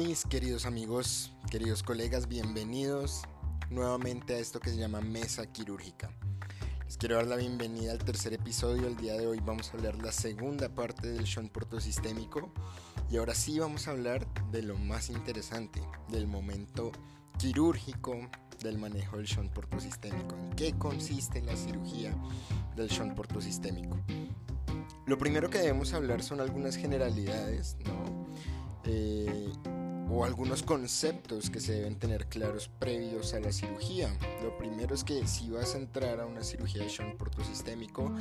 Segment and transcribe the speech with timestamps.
[0.00, 3.20] Mis queridos amigos, queridos colegas, bienvenidos
[3.68, 6.10] nuevamente a esto que se llama Mesa Quirúrgica.
[6.86, 8.86] Les quiero dar la bienvenida al tercer episodio.
[8.86, 12.50] El día de hoy vamos a hablar la segunda parte del shunt portosistémico
[13.10, 16.92] y ahora sí vamos a hablar de lo más interesante, del momento
[17.36, 18.16] quirúrgico
[18.60, 20.34] del manejo del shunt portosistémico.
[20.34, 22.14] ¿En qué consiste la cirugía
[22.74, 23.98] del shunt portosistémico?
[25.04, 28.30] Lo primero que debemos hablar son algunas generalidades, ¿no?
[28.84, 29.52] Eh,
[30.10, 34.12] o algunos conceptos que se deben tener claros previos a la cirugía.
[34.42, 38.12] Lo primero es que si vas a entrar a una cirugía de shunt portosistémico,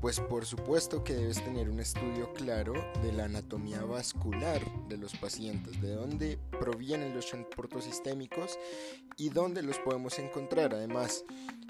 [0.00, 5.16] pues por supuesto que debes tener un estudio claro de la anatomía vascular de los
[5.16, 8.58] pacientes, de dónde provienen los shunt portosistémicos
[9.16, 10.74] y dónde los podemos encontrar.
[10.74, 11.24] Además,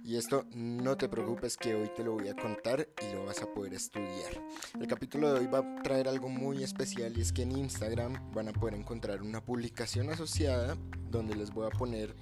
[0.09, 3.43] y esto no te preocupes que hoy te lo voy a contar y lo vas
[3.43, 4.43] a poder estudiar.
[4.81, 8.33] El capítulo de hoy va a traer algo muy especial y es que en Instagram
[8.33, 10.79] van a poder encontrar una publicación asociada
[11.11, 12.17] donde les voy a poner,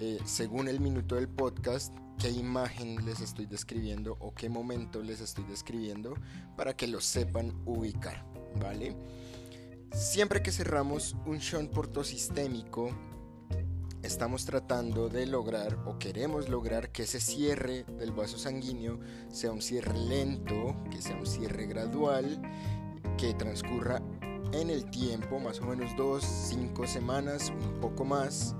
[0.00, 5.20] eh, según el minuto del podcast, qué imagen les estoy describiendo o qué momento les
[5.20, 6.14] estoy describiendo
[6.56, 8.24] para que lo sepan ubicar,
[8.58, 8.96] ¿vale?
[9.92, 12.96] Siempre que cerramos un shunt portosistémico,
[14.06, 19.60] estamos tratando de lograr o queremos lograr que ese cierre del vaso sanguíneo sea un
[19.60, 22.40] cierre lento, que sea un cierre gradual,
[23.18, 24.00] que transcurra
[24.52, 28.54] en el tiempo, más o menos dos, cinco semanas, un poco más,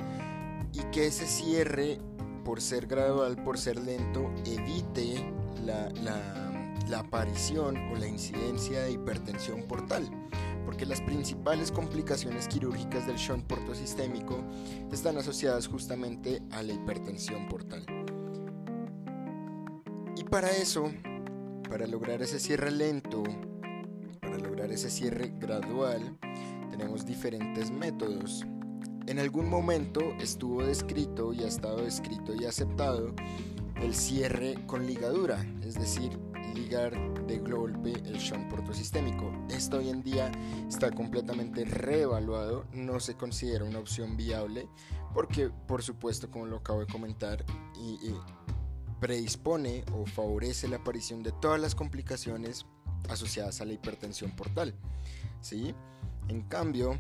[0.73, 2.01] y que ese cierre,
[2.45, 5.33] por ser gradual, por ser lento, evite
[5.65, 5.91] la,
[6.89, 10.11] la aparición o la incidencia de hipertensión portal
[10.67, 14.45] porque las principales complicaciones quirúrgicas del shunt portosistémico
[14.93, 17.87] están asociadas justamente a la hipertensión portal.
[20.17, 20.93] Y para eso,
[21.71, 23.23] para lograr ese cierre lento,
[24.21, 26.19] para lograr ese cierre gradual,
[26.69, 28.45] tenemos diferentes métodos.
[29.07, 33.15] En algún momento estuvo descrito y ha estado descrito y aceptado
[33.81, 36.19] el cierre con ligadura, es decir,
[36.55, 36.93] ligar
[37.27, 39.33] de golpe el shunt portosistémico.
[39.51, 40.31] Esto hoy en día
[40.69, 44.69] está completamente reevaluado, no se considera una opción viable
[45.15, 47.45] porque por supuesto como lo acabo de comentar
[49.01, 52.67] predispone o favorece la aparición de todas las complicaciones
[53.09, 54.75] asociadas a la hipertensión portal.
[55.41, 55.75] ¿sí?
[56.29, 56.97] En cambio,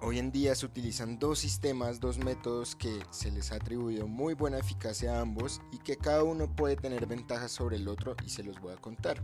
[0.00, 4.34] Hoy en día se utilizan dos sistemas, dos métodos que se les ha atribuido muy
[4.34, 8.30] buena eficacia a ambos y que cada uno puede tener ventajas sobre el otro y
[8.30, 9.20] se los voy a contar.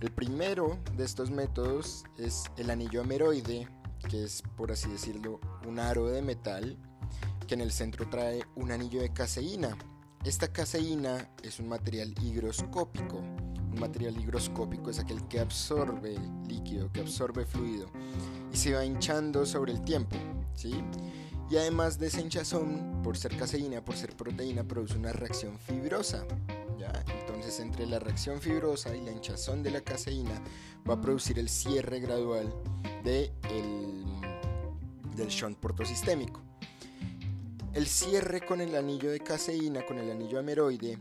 [0.00, 3.66] El primero de estos métodos es el anillo ameroide,
[4.10, 6.76] que es por así decirlo un aro de metal
[7.46, 9.74] que en el centro trae un anillo de caseína.
[10.22, 13.22] Esta caseína es un material higroscópico.
[13.78, 16.16] Material higroscópico es aquel que absorbe
[16.48, 17.86] líquido, que absorbe fluido
[18.52, 20.16] y se va hinchando sobre el tiempo,
[20.54, 20.82] ¿sí?
[21.50, 26.26] Y además de esa hinchazón, por ser caseína, por ser proteína, produce una reacción fibrosa,
[26.78, 26.92] ¿ya?
[27.20, 30.42] Entonces entre la reacción fibrosa y la hinchazón de la caseína
[30.88, 32.52] va a producir el cierre gradual
[33.04, 34.04] de el,
[35.16, 36.42] del shunt portosistémico.
[37.72, 40.98] El cierre con el anillo de caseína, con el anillo ameroide,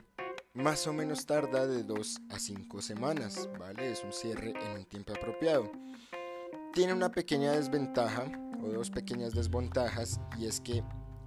[0.58, 3.92] más o menos tarda de 2 a 5 semanas, ¿vale?
[3.92, 5.72] Es un cierre en un tiempo apropiado
[6.78, 8.32] tiene una pequeña desventaja
[8.64, 10.84] o dos pequeñas desventajas y es que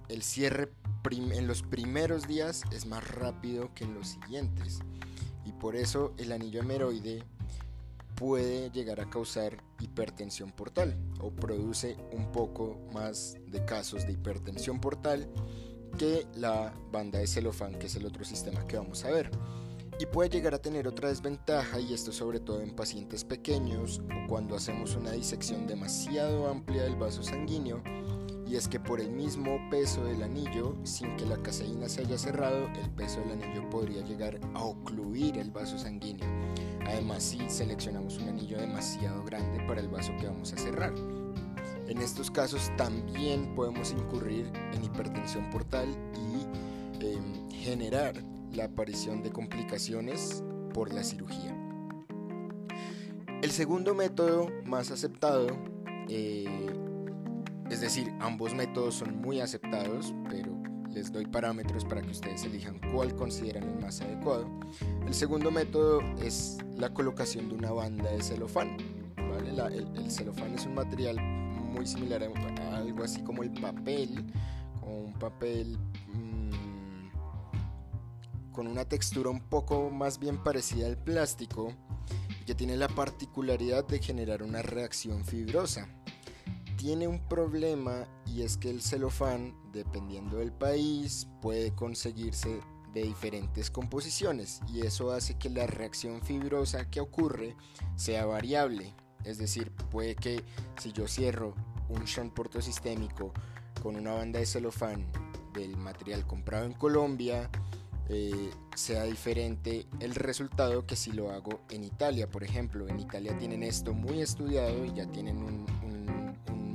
[0.07, 0.71] el cierre
[1.03, 4.79] en los primeros días es más rápido que en los siguientes
[5.43, 7.25] y por eso el anillo hemeroide
[8.15, 14.79] puede llegar a causar hipertensión portal o produce un poco más de casos de hipertensión
[14.79, 15.27] portal
[15.91, 19.31] que la banda de celofán que es el otro sistema que vamos a ver
[19.99, 24.27] y puede llegar a tener otra desventaja y esto sobre todo en pacientes pequeños o
[24.27, 27.83] cuando hacemos una disección demasiado amplia del vaso sanguíneo
[28.51, 32.17] y es que por el mismo peso del anillo, sin que la caseína se haya
[32.17, 36.27] cerrado, el peso del anillo podría llegar a ocluir el vaso sanguíneo.
[36.85, 40.93] Además, si seleccionamos un anillo demasiado grande para el vaso que vamos a cerrar.
[41.91, 48.15] En estos casos también podemos incurrir en hipertensión portal y em, generar
[48.53, 50.41] la aparición de complicaciones
[50.73, 51.53] por la cirugía.
[53.41, 55.47] El segundo método más aceptado,
[56.07, 56.47] eh,
[57.69, 62.79] es decir, ambos métodos son muy aceptados, pero les doy parámetros para que ustedes elijan
[62.93, 64.49] cuál consideran el más adecuado.
[65.05, 68.77] El segundo método es la colocación de una banda de celofán.
[69.17, 71.17] el, celofán es un material
[71.71, 74.31] muy similar a, algo así como el papel,
[74.81, 75.77] un papel
[78.51, 81.73] con una textura un poco más bien parecida al plástico
[82.45, 85.87] que tiene la particularidad de generar una reacción fibrosa.
[86.77, 92.59] tiene un problema y es que el celofán, dependiendo del país, puede conseguirse
[92.93, 97.55] de diferentes composiciones y eso hace que la reacción fibrosa que ocurre
[97.95, 98.95] sea variable.
[99.23, 100.43] Es decir, puede que
[100.79, 101.53] si yo cierro
[101.89, 103.33] un shunt portosistémico
[103.81, 105.05] con una banda de celofán
[105.53, 107.49] del material comprado en Colombia,
[108.09, 112.87] eh, sea diferente el resultado que si lo hago en Italia, por ejemplo.
[112.87, 115.65] En Italia tienen esto muy estudiado y ya tienen un,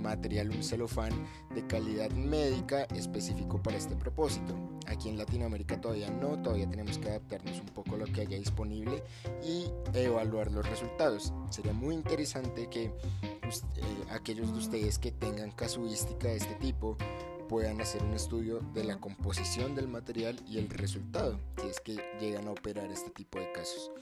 [0.07, 1.13] material, un celofán
[1.55, 4.55] de calidad médica específico para este propósito.
[4.87, 8.39] Aquí en Latinoamérica todavía no, todavía tenemos que adaptarnos un poco a lo que haya
[8.39, 9.03] disponible
[9.43, 11.33] y evaluar los resultados.
[11.51, 12.93] Sería muy interesante que eh,
[14.11, 16.97] aquellos de ustedes que tengan casuística de este tipo
[17.49, 21.97] puedan hacer un estudio de la composición del material y el resultado, si es que
[22.21, 23.93] llegan a operar este tipo de casos.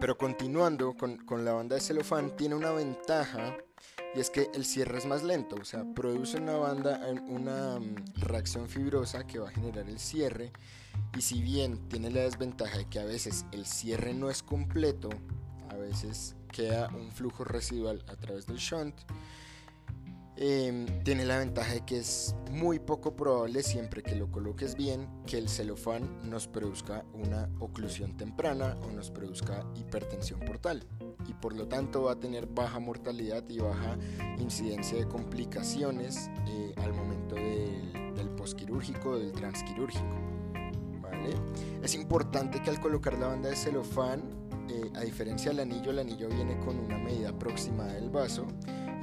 [0.00, 3.56] Pero continuando con, con la banda de celofán, tiene una ventaja
[4.14, 7.94] y es que el cierre es más lento, o sea, produce una banda, una mm,
[8.16, 10.52] reacción fibrosa que va a generar el cierre.
[11.16, 15.08] Y si bien tiene la desventaja de que a veces el cierre no es completo,
[15.70, 18.94] a veces queda un flujo residual a través del shunt,
[20.44, 25.08] Em, tiene la ventaja de que es muy poco probable siempre que lo coloques bien
[25.24, 30.84] que el celofán nos produzca una oclusión temprana o nos produzca hipertensión portal
[31.28, 33.96] y por lo tanto va a tener baja mortalidad y baja
[34.40, 40.16] incidencia de complicaciones eh, al momento del, del posquirúrgico del transquirúrgico.
[41.00, 41.36] ¿vale?
[41.84, 44.22] Es importante que al colocar la banda de celofán,
[44.68, 48.48] eh, a diferencia del anillo, el anillo viene con una medida aproximada del vaso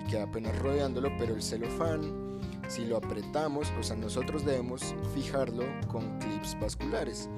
[0.09, 6.17] queda apenas rodeándolo, pero el celofán, si lo apretamos, o sea, nosotros debemos fijarlo con
[6.19, 7.29] clips vasculares.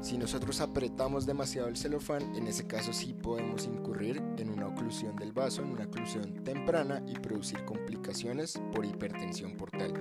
[0.00, 5.16] Si nosotros apretamos demasiado el celofán, en ese caso sí podemos incurrir en una oclusión
[5.16, 9.92] del vaso, en una oclusión temprana y producir complicaciones por hipertensión portal.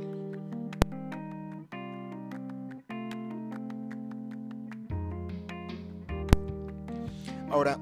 [7.49, 7.79] Ahora,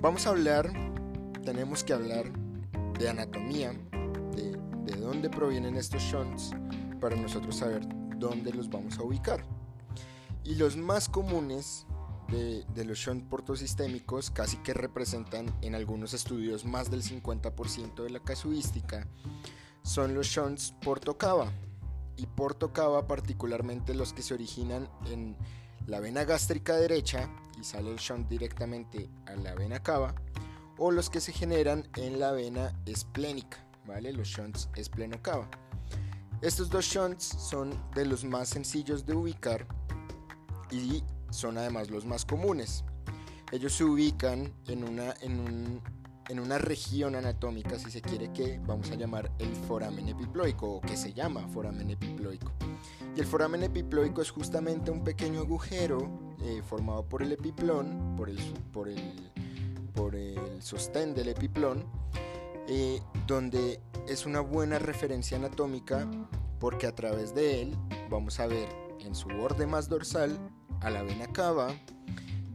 [0.00, 0.72] vamos a hablar,
[1.44, 2.37] tenemos que hablar
[2.98, 3.72] de anatomía,
[4.34, 6.50] de, de dónde provienen estos shunts,
[7.00, 7.86] para nosotros saber
[8.16, 9.44] dónde los vamos a ubicar.
[10.44, 11.86] Y los más comunes
[12.28, 18.10] de, de, los shunts portosistémicos casi que representan en algunos estudios más del 50% de
[18.10, 19.06] la casuística
[19.82, 21.50] son los shunts portocava
[22.16, 25.36] y portocava particularmente los que se originan en
[25.86, 30.14] la vena gástrica derecha y sale el shunt directamente a la vena cava
[30.78, 34.12] o los que se generan en la vena esplénica, ¿vale?
[34.12, 35.48] Los shunts espleno-cava.
[36.40, 39.66] Estos dos shunts son de los más sencillos de ubicar
[40.70, 42.84] y son además los más comunes.
[43.50, 45.80] Ellos se ubican en una, en,
[46.28, 50.80] en una región anatómica, si se quiere, que vamos a llamar el foramen epiploico o
[50.80, 52.52] que se llama foramen epiploico.
[53.16, 58.28] Y el foramen epiploico es justamente un pequeño agujero eh, formado por el epiplón, por
[58.28, 58.38] el,
[58.72, 59.32] por el
[59.98, 61.84] por el sostén del epiplón,
[62.68, 66.08] eh, donde es una buena referencia anatómica
[66.60, 67.76] porque a través de él
[68.08, 68.68] vamos a ver
[69.00, 70.38] en su borde más dorsal
[70.82, 71.74] a la vena cava,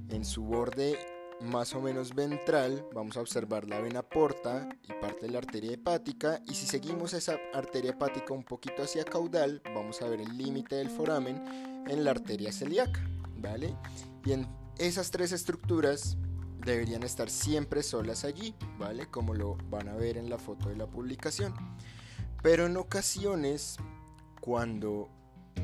[0.10, 0.98] en su borde
[1.42, 5.74] más o menos ventral vamos a observar la vena porta y parte de la arteria
[5.74, 10.38] hepática y si seguimos esa arteria hepática un poquito hacia caudal vamos a ver el
[10.38, 13.76] límite del foramen en la arteria celíaca, ¿vale?
[14.24, 14.48] Y en
[14.78, 16.18] esas tres estructuras
[16.66, 19.08] deberían estar siempre solas allí, ¿vale?
[19.08, 21.54] Como lo van a ver en la foto de la publicación.
[22.42, 23.78] Pero en ocasiones,
[24.42, 25.10] cuando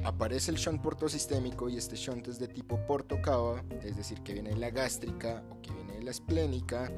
[0.03, 4.51] aparece el shunt portosistémico y este shunt es de tipo portocava, es decir, que viene
[4.51, 6.91] de la gástrica o que viene de la esplénica,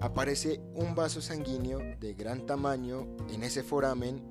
[0.00, 4.22] aparece un vaso sanguíneo de gran tamaño en ese foramen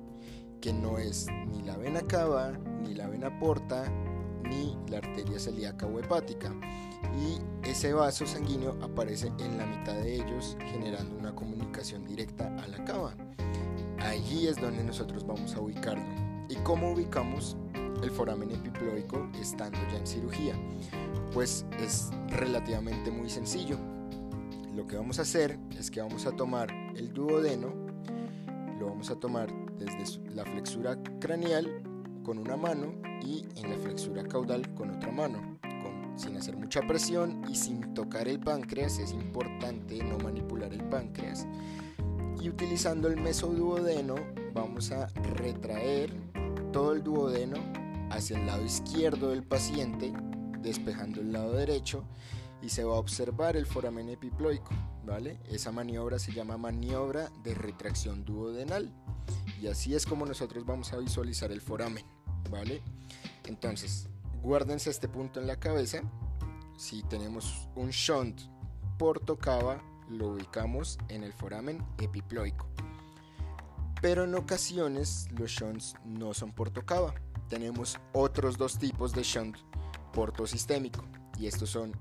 [0.60, 3.84] que no es ni la vena cava, ni la vena porta,
[4.42, 6.52] ni la arteria celíaca o hepática
[7.16, 12.68] y ese vaso sanguíneo aparece en la mitad de ellos generando una comunicación directa a
[12.68, 13.14] la cava.
[14.00, 16.04] Allí es donde nosotros vamos a ubicarlo.
[16.48, 17.56] ¿Y cómo ubicamos
[18.02, 20.54] el foramen epiploico estando ya en cirugía?
[21.32, 23.78] Pues es relativamente muy sencillo.
[24.74, 27.74] Lo que vamos a hacer es que vamos a tomar el duodeno,
[28.78, 31.91] lo vamos a tomar desde la flexura craneal
[32.22, 35.58] con una mano y en la flexura caudal con otra mano
[36.16, 38.98] sin hacer mucha presión y sin tocar el páncreas.
[38.98, 41.46] Es importante no manipular el páncreas.
[42.40, 44.16] Y utilizando el mesoduodeno
[44.52, 46.12] vamos a retraer
[46.72, 47.56] todo el duodeno
[48.10, 50.12] hacia el lado izquierdo del paciente,
[50.60, 52.04] despejando el lado derecho.
[52.64, 54.70] y se va a observar el foramen epiploico,
[55.04, 55.40] ¿vale?
[55.50, 58.88] Esa maniobra se llama maniobra de retracción duodenal
[59.62, 62.04] y así es como nosotros vamos a visualizar el foramen,
[62.50, 62.82] ¿vale?
[63.46, 64.08] Entonces,
[64.42, 66.00] guárdense este punto en la cabeza.
[66.76, 68.40] Si tenemos un shunt
[68.98, 72.66] portocava, lo ubicamos en el foramen epiploico.
[74.00, 77.14] Pero en ocasiones los shunts no son portocava.
[77.48, 79.58] Tenemos otros dos tipos de shunt
[80.12, 81.04] portosistémico
[81.38, 81.92] y estos son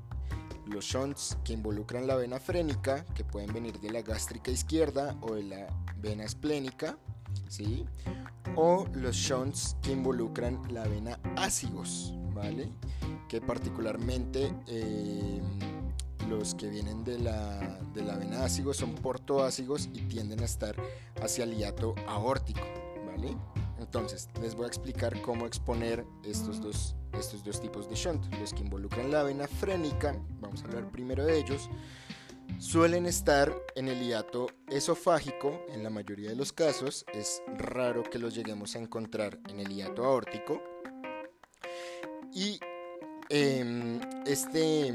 [0.65, 5.35] los shunts que involucran la vena frénica, que pueden venir de la gástrica izquierda o
[5.35, 6.97] de la vena esplénica,
[7.51, 7.85] ¿sí?
[8.55, 12.69] o los shunts que involucran la vena ácigos, ¿vale?
[13.27, 15.41] que particularmente eh,
[16.29, 20.75] los que vienen de la, de la vena ácigos son portoácigos y tienden a estar
[21.21, 22.61] hacia el hiato aórtico,
[23.05, 23.35] ¿vale?
[23.79, 28.23] Entonces, les voy a explicar cómo exponer estos dos, estos dos tipos de shunt.
[28.39, 31.69] Los que involucran la vena frénica, vamos a hablar primero de ellos,
[32.61, 37.05] suelen estar en el hiato esofágico en la mayoría de los casos.
[37.11, 40.61] Es raro que los lleguemos a encontrar en el hiato aórtico.
[42.31, 42.59] Y
[43.29, 44.93] em, este,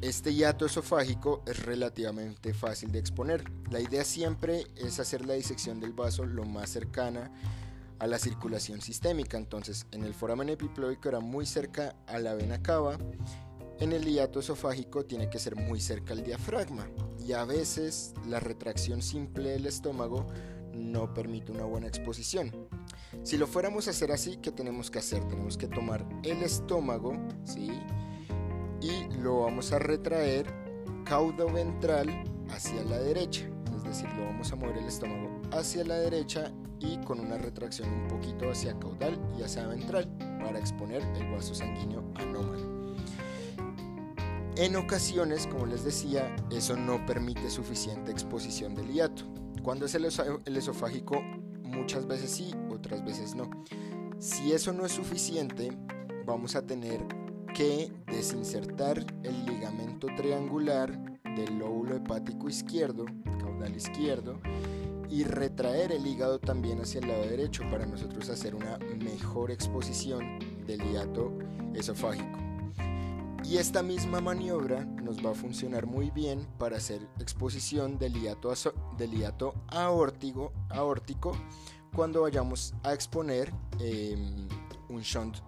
[0.00, 3.44] este hiato esofágico es relativamente fácil de exponer.
[3.70, 7.30] La idea siempre es hacer la disección del vaso lo más cercana
[7.98, 9.36] a la circulación sistémica.
[9.36, 12.96] Entonces, en el foramen epiploico era muy cerca a la vena cava.
[13.80, 16.88] En el hiato esofágico tiene que ser muy cerca al diafragma.
[17.24, 20.26] Y a veces la retracción simple del estómago
[20.72, 22.52] no permite una buena exposición.
[23.22, 25.22] Si lo fuéramos a hacer así, ¿qué tenemos que hacer?
[25.28, 27.12] Tenemos que tomar el estómago,
[27.44, 27.70] ¿sí?
[28.80, 30.46] Y lo vamos a retraer
[31.04, 33.48] caudo ventral hacia la derecha.
[33.76, 37.88] Es decir, lo vamos a mover el estómago hacia la derecha y con una retracción
[37.90, 40.08] un poquito hacia caudal y hacia ventral
[40.40, 42.77] para exponer el vaso sanguíneo anómalo.
[44.58, 49.22] En ocasiones, como les decía, eso no permite suficiente exposición del hiato.
[49.62, 51.22] Cuando es el, esofágico,
[51.62, 53.48] muchas veces sí, otras veces no.
[54.18, 55.70] Si eso no es suficiente,
[56.26, 57.00] vamos a tener
[57.54, 60.90] que desinsertar el ligamento triangular
[61.22, 63.04] del lóbulo hepático izquierdo,
[63.38, 64.40] caudal izquierdo,
[65.08, 70.40] y retraer el hígado también hacia el lado derecho para nosotros hacer una mejor exposición
[70.66, 71.32] del hiato
[71.74, 72.47] esofágico.
[73.44, 78.52] Y esta misma maniobra nos va a funcionar muy bien para hacer exposición del hiato,
[78.96, 79.24] del
[79.68, 81.32] aórtico, aórtico
[81.94, 84.48] cuando vayamos a exponer em,
[84.88, 85.38] un shunt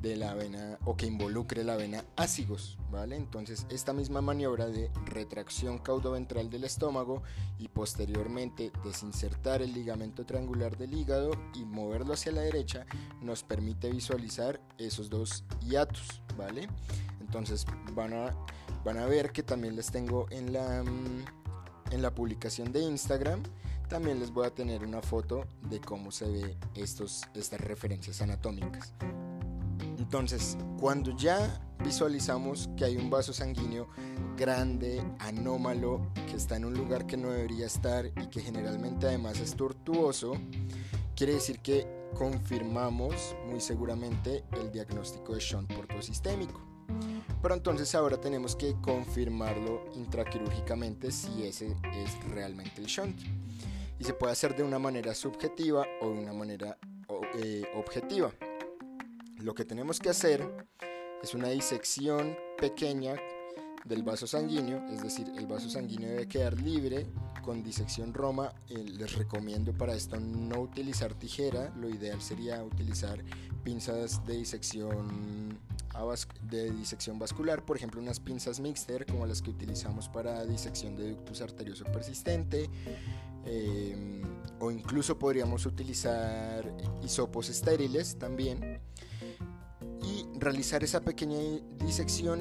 [0.00, 3.16] de la vena o que involucre la vena ácigos, ¿vale?
[3.16, 7.22] Entonces esta misma maniobra de retracción caudoventral del estómago
[7.58, 12.86] y posteriormente desinsertar el ligamento triangular del hígado y moverlo hacia la derecha
[13.20, 16.68] nos permite visualizar esos dos hiatos, ¿vale?
[17.28, 18.34] Entonces van a,
[18.84, 23.42] van a ver que también les tengo en la, mm, en la publicación de Instagram
[23.88, 28.92] también les voy a tener una foto de cómo se ve estos, estas referencias anatómicas.
[29.98, 33.88] Entonces, cuando ya visualizamos que hay un vaso sanguíneo
[34.36, 39.40] grande, anómalo, que está en un lugar que no debería estar y que generalmente además
[39.40, 40.34] es tortuoso,
[41.16, 46.67] quiere decir que confirmamos muy seguramente el diagnóstico de shunt portosistémico.
[47.40, 53.20] Pero entonces ahora tenemos que confirmarlo intraquirúrgicamente si ese es realmente el shunt.
[53.98, 56.78] Y se puede hacer de una manera subjetiva o de una manera
[57.34, 58.32] eh, objetiva.
[59.38, 60.68] Lo que tenemos que hacer
[61.22, 63.14] es una disección pequeña
[63.84, 67.06] del vaso sanguíneo, es decir, el vaso sanguíneo debe quedar libre
[67.42, 68.52] con disección Roma.
[68.68, 73.22] Eh, les recomiendo para esto no utilizar tijera, lo ideal sería utilizar
[73.64, 75.58] pinzas de disección
[76.42, 81.10] de disección vascular, por ejemplo unas pinzas Mixter como las que utilizamos para disección de
[81.10, 82.70] ductus arterioso persistente,
[83.44, 84.22] em,
[84.60, 86.64] o incluso podríamos utilizar
[87.02, 88.80] hisopos estériles también
[90.38, 91.38] realizar esa pequeña
[91.84, 92.40] disección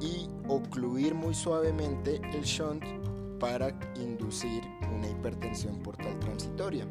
[0.00, 2.84] y ocluir muy suavemente el shunt
[3.38, 4.62] para inducir
[4.94, 6.86] una hipertensión portal transitoria.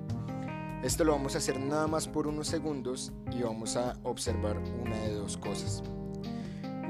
[0.83, 4.97] Esto lo vamos a hacer nada más por unos segundos y vamos a observar una
[4.97, 5.81] de dos cosas.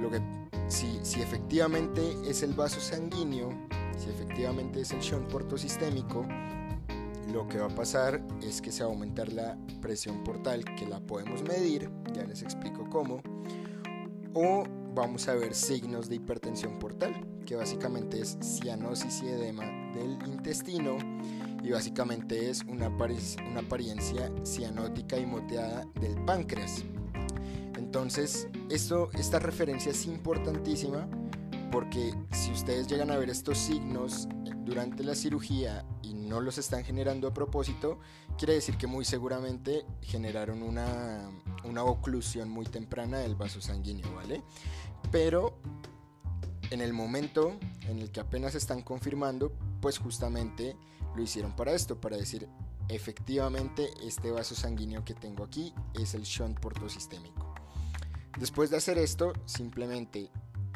[0.02, 0.20] Lo que,
[0.68, 3.50] si, si efectivamente es el vaso sanguíneo,
[3.96, 6.26] si efectivamente es el shunt portosistémico,
[7.32, 10.88] lo que va a pasar es que se va a aumentar la presión portal, que
[10.88, 13.22] la podemos medir, ya les explico cómo,
[14.34, 14.64] o
[14.96, 17.14] vamos a ver signos de hipertensión portal,
[17.46, 20.98] que básicamente es cianosis y edema del intestino
[21.64, 26.84] y básicamente es una, una apariencia cianótica y moteada del páncreas.
[27.78, 31.08] Entonces, esto, esta referencia es importantísima
[31.72, 34.28] porque si ustedes llegan a ver estos signos
[34.66, 38.00] durante la cirugía y no los están generando a propósito,
[38.38, 41.30] quiere decir que muy seguramente generaron una,
[41.64, 44.44] una oclusión muy temprana del vaso sanguíneo, ¿vale?
[45.12, 45.58] Pero
[46.74, 50.76] en el momento en el que apenas están confirmando, pues justamente
[51.16, 52.50] lo hicieron para esto, para decir
[52.90, 57.54] efectivamente este vaso sanguíneo que tengo aquí es el shunt portosistémico.
[58.40, 60.32] Después de hacer esto, simplemente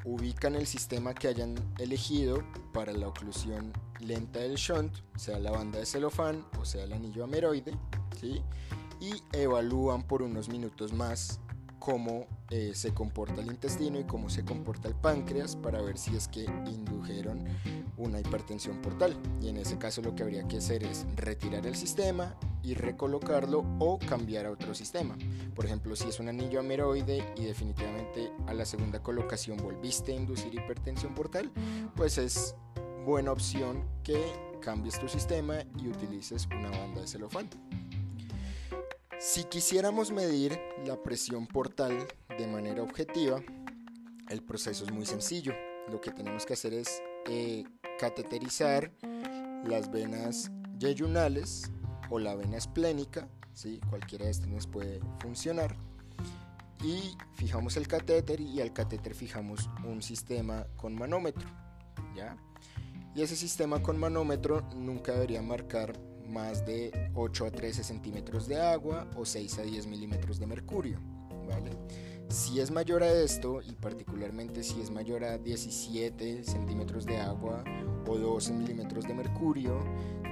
[0.05, 5.79] ubican el sistema que hayan elegido para la oclusión lenta del shunt, sea la banda
[5.79, 7.73] de celofán o sea el anillo ameroide,
[8.21, 8.43] ¿sí?
[8.99, 11.39] y evalúan por unos minutos más
[11.79, 16.15] cómo eh, se comporta el intestino y cómo se comporta el páncreas para ver si
[16.15, 17.43] es que indujeron
[17.97, 19.17] una hipertensión portal.
[19.41, 23.65] Y en ese caso lo que habría que hacer es retirar el sistema y recolocarlo
[23.79, 25.17] o cambiar a otro sistema.
[25.55, 30.15] Por ejemplo, si es un anillo ameroide y definitivamente a la segunda colocación volviste a
[30.15, 31.51] inducir hipertensión portal,
[31.95, 32.55] pues es
[33.05, 34.21] buena opción que
[34.59, 37.49] cambies tu sistema y utilices una banda de celofán.
[39.19, 42.07] Si quisiéramos medir la presión portal
[42.37, 43.41] de manera objetiva,
[44.29, 45.53] el proceso es muy sencillo.
[45.89, 47.63] Lo que tenemos que hacer es eh,
[47.97, 48.91] cateterizar
[49.65, 51.71] las venas yeyunales
[52.11, 53.81] o la vena esplénica, ¿sí?
[53.89, 55.75] cualquiera de estas nos puede funcionar.
[56.83, 61.49] Y fijamos el catéter y al catéter fijamos un sistema con manómetro.
[62.15, 62.37] ¿ya?
[63.15, 68.61] Y ese sistema con manómetro nunca debería marcar más de 8 a 13 centímetros de
[68.61, 70.99] agua o 6 a 10 milímetros de mercurio.
[71.47, 71.71] ¿vale?
[72.29, 77.63] Si es mayor a esto, y particularmente si es mayor a 17 centímetros de agua
[78.05, 79.79] o 12 milímetros de mercurio,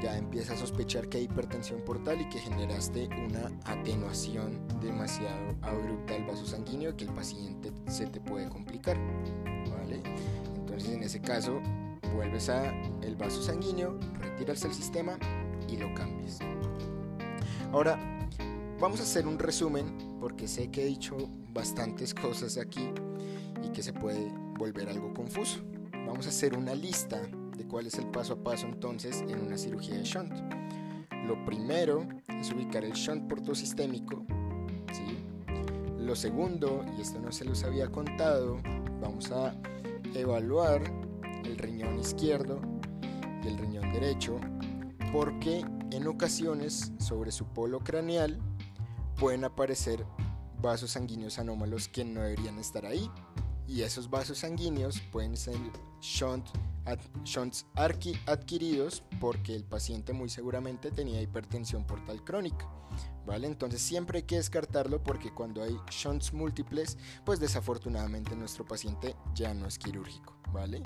[0.02, 6.14] ya empieza a sospechar que hay hipertensión portal y que generaste una atenuación demasiado abrupta
[6.14, 8.98] del vaso sanguíneo que el paciente se te puede complicar.
[9.70, 10.02] ¿vale?
[10.58, 11.62] Entonces en ese caso
[12.14, 15.18] vuelves a el vaso sanguíneo, retiras el sistema
[15.68, 16.40] y lo cambies.
[17.72, 17.98] Ahora,
[18.80, 21.16] vamos a hacer un resumen porque sé que he dicho
[21.54, 22.90] bastantes cosas aquí
[23.64, 25.60] y que se puede volver algo confuso.
[25.92, 27.22] Vamos a hacer una lista
[27.58, 30.34] de cuál es el paso a paso entonces en una cirugía de shunt.
[31.28, 34.26] Lo primero es ubicar el shunt portosistémico.
[34.94, 35.18] ¿sí?
[36.00, 38.60] Lo segundo, y esto no se los había contado,
[39.02, 39.56] vamos a
[40.14, 40.84] evaluar
[41.44, 42.62] el riñón izquierdo
[43.44, 44.40] y el riñón derecho
[45.16, 48.38] porque en ocasiones sobre su polo craneal
[49.18, 50.06] pueden aparecer
[50.62, 53.10] vasos sanguíneos anómalos que no deberían estar ahí
[53.66, 55.56] y esos vasos sanguíneos pueden ser
[56.02, 56.52] shunts
[58.26, 62.70] adquiridos porque el paciente muy seguramente tenía hipertensión portal crónica.
[63.26, 63.48] ¿Vale?
[63.48, 69.54] Entonces siempre hay que descartarlo porque cuando hay shunts múltiples, pues desafortunadamente nuestro paciente ya
[69.54, 70.84] no es quirúrgico, ¿vale?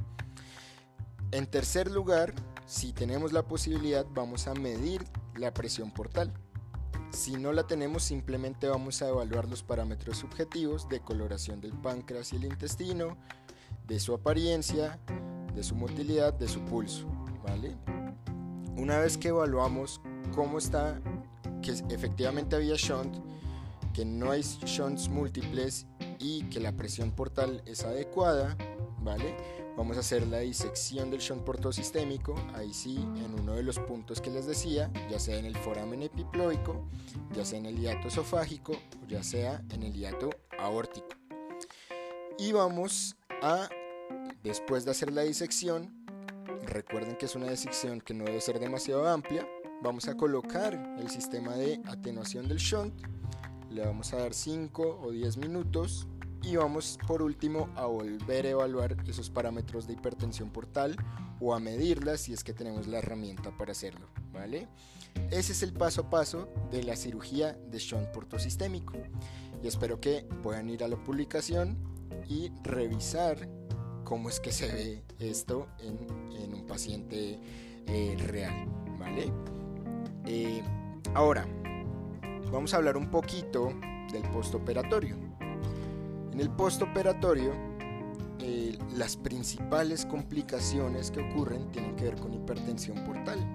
[1.32, 2.34] En tercer lugar,
[2.66, 5.04] si tenemos la posibilidad, vamos a medir
[5.36, 6.34] la presión portal.
[7.12, 12.34] Si no la tenemos, simplemente vamos a evaluar los parámetros subjetivos de coloración del páncreas
[12.34, 13.18] y el intestino,
[13.88, 15.00] de su apariencia,
[15.56, 17.08] de su motilidad, de su pulso.
[17.44, 17.76] ¿vale?
[18.76, 20.02] Una vez que evaluamos
[20.34, 21.00] cómo está,
[21.62, 23.18] que efectivamente había shunt,
[23.94, 25.86] que no hay shunts múltiples
[26.20, 28.56] y que la presión portal es adecuada,
[29.02, 29.36] ¿vale?
[29.80, 34.20] Vamos a hacer la disección del shunt portosistémico, ahí sí, en uno de los puntos
[34.20, 36.86] que les decía, ya sea en el foramen epiploico,
[37.32, 41.08] ya sea en el hiato esofágico o ya sea en el hiato aórtico.
[42.38, 43.70] Y vamos a,
[44.44, 46.06] después de hacer la disección,
[46.66, 49.48] recuerden que es una disección que no debe ser demasiado amplia,
[49.82, 52.94] vamos a colocar el sistema de atenuación del shunt,
[53.70, 56.06] le vamos a dar 5 o 10 minutos
[56.42, 60.96] y vamos por último a volver a evaluar esos parámetros de hipertensión portal
[61.40, 64.68] o a medirlas si es que tenemos la herramienta para hacerlo, ¿vale?
[65.32, 68.94] Ese es el paso a paso de la cirugía de shunt portosistémico
[69.64, 71.78] y espero que puedan ir a la publicación
[72.28, 73.50] y revisar
[74.04, 77.40] cómo es que se ve esto en, un paciente
[77.88, 79.32] eh, real, ¿vale?
[80.26, 80.64] Eh,
[81.14, 81.48] ahora,
[82.52, 83.74] vamos a hablar un poquito
[84.12, 85.29] del postoperatorio.
[86.40, 87.52] En el postoperatorio,
[88.40, 93.46] eh, las principales complicaciones que ocurren tienen que ver con hipertensión portal.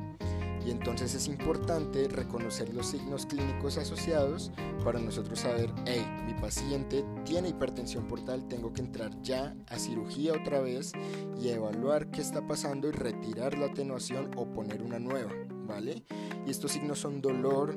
[0.66, 4.52] Y entonces es importante reconocer los signos clínicos asociados
[4.84, 10.34] para nosotros saber, hey, mi paciente tiene hipertensión portal, tengo que entrar ya a cirugía
[10.34, 10.92] otra vez
[11.40, 15.32] y evaluar qué está pasando y retirar la atenuación o poner una nueva,
[15.66, 16.04] ¿vale?
[16.46, 17.74] Y estos signos son dolor,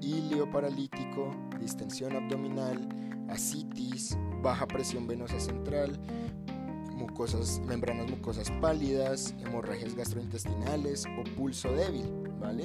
[0.00, 2.88] ilio paralítico, distensión abdominal,
[3.28, 5.98] asitis, baja presión venosa central,
[6.94, 12.06] mucosas, membranas mucosas pálidas, hemorragias gastrointestinales o pulso débil,
[12.40, 12.64] ¿vale?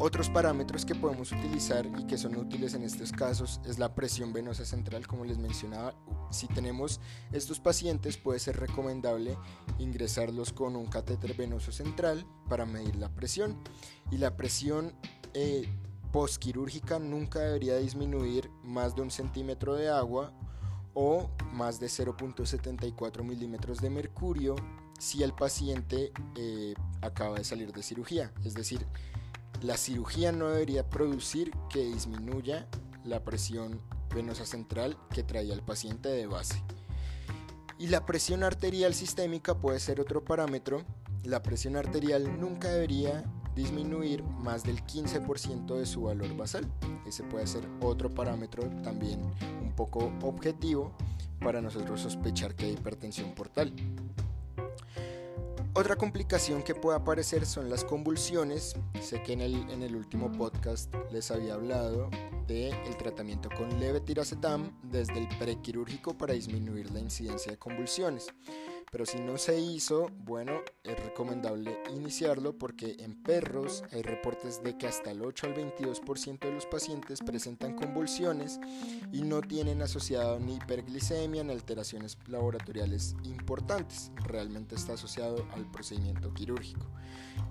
[0.00, 4.32] Otros parámetros que podemos utilizar y que son útiles en estos casos es la presión
[4.32, 5.92] venosa central, como les mencionaba.
[6.30, 7.00] Si tenemos
[7.32, 9.36] estos pacientes puede ser recomendable
[9.80, 13.58] ingresarlos con un catéter venoso central para medir la presión.
[14.12, 14.94] Y la presión
[15.34, 15.68] eh,
[16.12, 20.32] postquirúrgica nunca debería disminuir más de un centímetro de agua
[21.00, 24.56] o más de 0.74 milímetros de mercurio
[24.98, 28.32] si el paciente eh, acaba de salir de cirugía.
[28.44, 28.84] Es decir,
[29.62, 32.66] la cirugía no debería producir que disminuya
[33.04, 33.80] la presión
[34.12, 36.64] venosa central que traía el paciente de base.
[37.78, 40.82] Y la presión arterial sistémica puede ser otro parámetro.
[41.22, 43.22] La presión arterial nunca debería
[43.58, 46.64] disminuir más del 15% de su valor basal.
[47.04, 49.20] Ese puede ser otro parámetro también
[49.60, 50.92] un poco objetivo
[51.40, 53.72] para nosotros sospechar que hay hipertensión portal.
[55.74, 58.76] Otra complicación que puede aparecer son las convulsiones.
[59.00, 62.10] Sé que en el, en el último podcast les había hablado
[62.46, 68.28] del el tratamiento con levetiracetam desde el prequirúrgico para disminuir la incidencia de convulsiones.
[68.90, 74.78] Pero si no se hizo, bueno, es recomendable iniciarlo porque en perros hay reportes de
[74.78, 78.58] que hasta el 8 al 22% de los pacientes presentan convulsiones
[79.12, 84.10] y no tienen asociado ni hiperglicemia ni alteraciones laboratoriales importantes.
[84.24, 86.86] Realmente está asociado al procedimiento quirúrgico.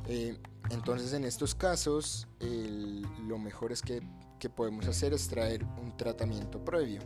[0.07, 0.37] Eh,
[0.69, 4.01] entonces en estos casos lo mejor es que,
[4.39, 7.01] que podemos hacer es traer un tratamiento previo.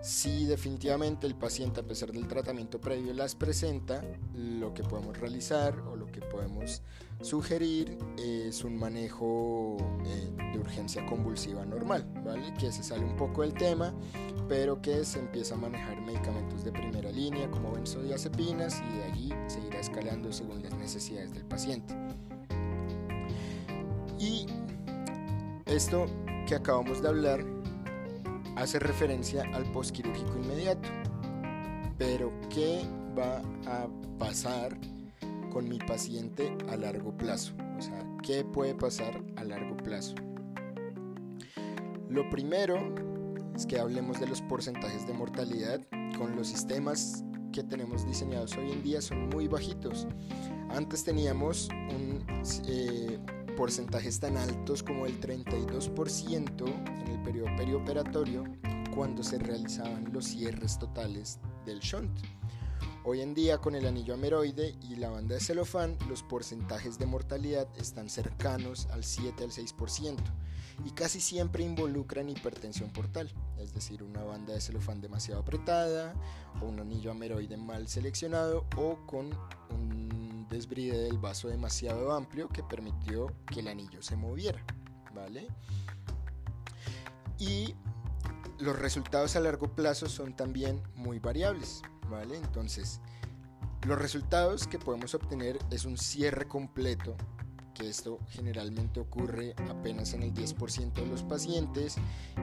[0.00, 4.02] Si definitivamente el paciente a pesar del tratamiento previo las presenta,
[4.34, 6.82] lo que podemos realizar o lo que podemos
[7.20, 12.52] sugerir es un manejo eh, de urgencia convulsiva normal, ¿vale?
[12.54, 13.94] Que se sale un poco del tema,
[14.48, 19.32] pero que se empieza a manejar medicamentos de primera línea como benzodiazepinas y de allí
[19.46, 21.94] se irá escalando según las necesidades del paciente.
[24.18, 24.46] Y
[25.66, 26.06] esto
[26.46, 27.61] que acabamos de hablar
[28.56, 30.88] hace referencia al postquirúrgico inmediato.
[31.98, 32.82] Pero, ¿qué
[33.18, 33.88] va a
[34.18, 34.76] pasar
[35.50, 37.52] con mi paciente a largo plazo?
[37.78, 40.14] O sea, ¿qué puede pasar a largo plazo?
[42.08, 42.78] Lo primero
[43.54, 45.80] es que hablemos de los porcentajes de mortalidad.
[46.18, 50.06] Con los sistemas que tenemos diseñados hoy en día son muy bajitos.
[50.70, 52.24] Antes teníamos un,
[52.66, 53.18] eh,
[53.54, 58.44] porcentajes tan altos como el 32% en el periodo perioperatorio
[58.94, 62.18] cuando se realizaban los cierres totales del shunt.
[63.04, 67.06] Hoy en día con el anillo ameroide y la banda de celofán los porcentajes de
[67.06, 70.18] mortalidad están cercanos al 7 al 6%
[70.84, 76.14] y casi siempre involucran hipertensión portal, es decir, una banda de celofán demasiado apretada
[76.60, 79.30] o un anillo ameroide mal seleccionado o con
[79.70, 80.11] un
[80.52, 84.62] desbride del vaso demasiado amplio que permitió que el anillo se moviera,
[85.14, 85.48] ¿vale?
[87.38, 87.74] Y
[88.58, 92.36] los resultados a largo plazo son también muy variables, ¿vale?
[92.36, 93.00] Entonces,
[93.86, 97.16] los resultados que podemos obtener es un cierre completo
[97.72, 101.96] que esto generalmente ocurre apenas en el 10% de los pacientes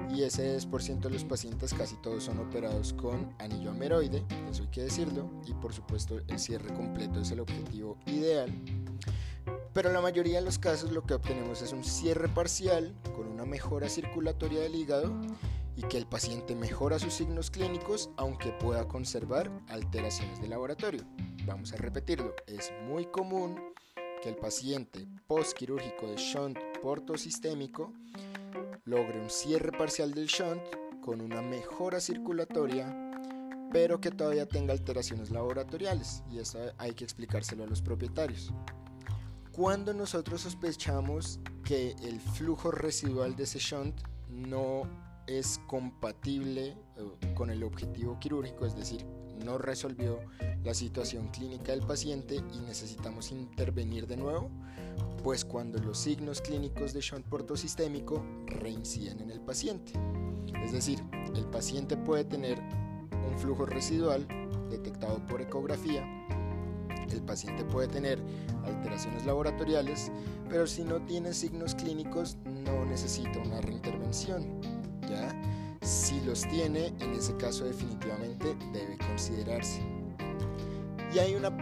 [0.09, 4.69] y ese 10% de los pacientes casi todos son operados con anillo ameroide, eso hay
[4.69, 8.53] que decirlo, y por supuesto el cierre completo es el objetivo ideal.
[9.73, 13.27] Pero en la mayoría de los casos lo que obtenemos es un cierre parcial con
[13.27, 15.13] una mejora circulatoria del hígado
[15.75, 21.03] y que el paciente mejora sus signos clínicos aunque pueda conservar alteraciones de laboratorio.
[21.45, 23.59] Vamos a repetirlo, es muy común
[24.21, 27.93] que el paciente postquirúrgico de shunt portosistémico
[28.85, 30.61] logre un cierre parcial del shunt
[31.01, 32.93] con una mejora circulatoria,
[33.71, 38.53] pero que todavía tenga alteraciones laboratoriales, y eso hay que explicárselo a los propietarios.
[39.51, 44.83] Cuando nosotros sospechamos que el flujo residual de ese shunt no
[45.27, 49.05] es compatible eh, con el objetivo quirúrgico, es decir,
[49.43, 50.19] no resolvió
[50.63, 54.49] la situación clínica del paciente y necesitamos intervenir de nuevo,
[55.23, 59.93] pues cuando los signos clínicos de shunt portosistémico reinciden en el paciente.
[60.63, 61.03] Es decir,
[61.35, 64.27] el paciente puede tener un flujo residual
[64.69, 66.05] detectado por ecografía,
[67.11, 68.19] el paciente puede tener
[68.63, 70.11] alteraciones laboratoriales,
[70.49, 74.61] pero si no tiene signos clínicos no necesita una reintervención.
[75.09, 75.38] ¿ya?
[75.81, 79.81] Si los tiene, en ese caso definitivamente debe considerarse.
[81.13, 81.55] Y hay una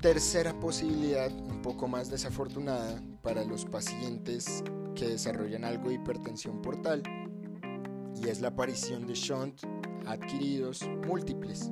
[0.00, 7.02] tercera posibilidad, un poco más desafortunada, para los pacientes que desarrollan algo de hipertensión portal,
[8.22, 9.62] y es la aparición de shunt
[10.06, 11.70] adquiridos múltiples.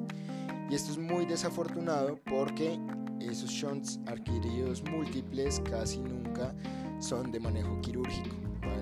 [0.70, 2.78] Y esto es muy desafortunado porque
[3.20, 6.54] esos shunts adquiridos múltiples casi nunca
[7.00, 8.36] son de manejo quirúrgico.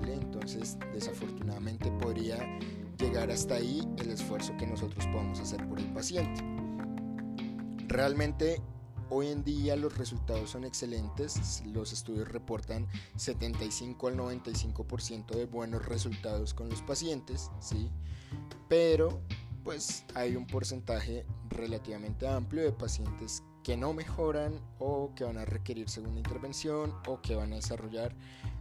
[0.05, 2.37] Entonces, desafortunadamente podría
[2.97, 6.43] llegar hasta ahí el esfuerzo que nosotros podemos hacer por el paciente.
[7.87, 8.61] Realmente
[9.09, 15.85] Hoy en día los resultados son excelentes, los estudios reportan 75 al 95% de buenos
[15.85, 17.89] resultados con los pacientes, ¿sí?
[18.67, 19.21] pero
[19.63, 25.45] pues hay un porcentaje relativamente amplio de pacientes que no mejoran o que van a
[25.45, 28.13] requerir segunda intervención o que van a desarrollar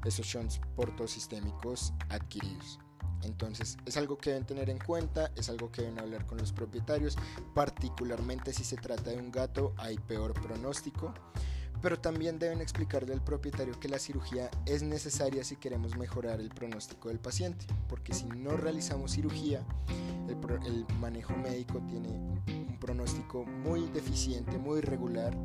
[0.05, 2.79] esos shunts portosistémicos adquiridos.
[3.23, 6.53] Entonces es algo que deben tener en cuenta, es algo que deben hablar con los
[6.53, 7.17] propietarios,
[7.55, 11.13] particularmente si se trata de un gato hay peor pronóstico,
[11.83, 16.49] pero también deben explicarle al propietario que la cirugía es necesaria si queremos mejorar el
[16.49, 19.65] pronóstico del paciente, porque si no realizamos cirugía,
[20.29, 25.37] el, el manejo médico tiene un pronóstico muy deficiente, muy irregular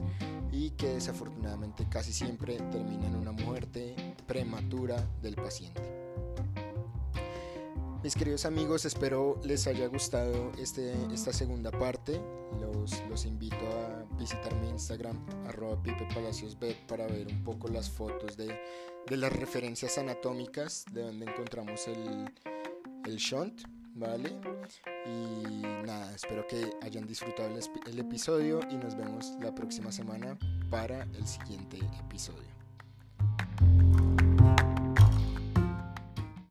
[0.51, 3.95] y que desafortunadamente casi siempre termina en una muerte
[4.27, 6.00] prematura del paciente.
[8.03, 12.19] Mis queridos amigos, espero les haya gustado este, esta segunda parte.
[12.59, 15.79] Los, los invito a visitar mi Instagram, arroba
[16.87, 18.59] para ver un poco las fotos de,
[19.07, 22.33] de las referencias anatómicas de donde encontramos el,
[23.05, 23.61] el shunt,
[23.93, 24.31] ¿vale?
[25.05, 27.51] Y nada, espero que hayan disfrutado
[27.85, 30.39] el episodio y nos vemos la próxima semana
[30.71, 32.49] para el siguiente episodio.